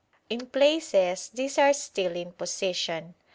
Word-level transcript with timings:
In 0.31 0.47
places 0.47 1.29
these 1.31 1.59
are 1.59 1.73
still 1.73 2.13
in 2.15 2.31
position. 2.31 3.13